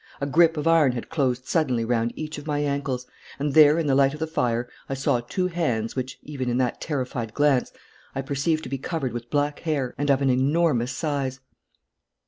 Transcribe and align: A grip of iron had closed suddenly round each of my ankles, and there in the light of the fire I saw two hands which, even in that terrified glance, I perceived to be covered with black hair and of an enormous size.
A 0.19 0.25
grip 0.25 0.57
of 0.57 0.65
iron 0.67 0.93
had 0.93 1.09
closed 1.11 1.45
suddenly 1.45 1.85
round 1.85 2.11
each 2.15 2.39
of 2.39 2.47
my 2.47 2.57
ankles, 2.61 3.05
and 3.37 3.53
there 3.53 3.77
in 3.77 3.85
the 3.85 3.93
light 3.93 4.15
of 4.15 4.19
the 4.19 4.25
fire 4.25 4.67
I 4.89 4.95
saw 4.95 5.19
two 5.19 5.45
hands 5.45 5.95
which, 5.95 6.17
even 6.23 6.49
in 6.49 6.57
that 6.57 6.81
terrified 6.81 7.35
glance, 7.35 7.71
I 8.15 8.23
perceived 8.23 8.63
to 8.63 8.69
be 8.69 8.79
covered 8.79 9.13
with 9.13 9.29
black 9.29 9.59
hair 9.59 9.93
and 9.99 10.09
of 10.09 10.23
an 10.23 10.31
enormous 10.31 10.91
size. 10.91 11.39